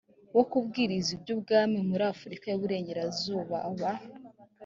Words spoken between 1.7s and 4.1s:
muri afurika y iburengerazuba aba